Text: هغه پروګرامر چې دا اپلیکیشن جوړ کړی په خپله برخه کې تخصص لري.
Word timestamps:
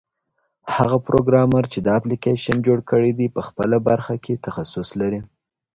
هغه 0.75 0.97
پروګرامر 1.07 1.63
چې 1.73 1.79
دا 1.85 1.91
اپلیکیشن 1.99 2.57
جوړ 2.67 2.79
کړی 2.89 3.11
په 3.35 3.41
خپله 3.47 3.77
برخه 3.87 4.15
کې 4.23 4.41
تخصص 4.45 4.87
لري. 5.01 5.21